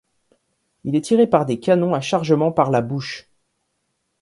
[0.83, 3.29] Il est tiré par des canons à chargement par la bouche.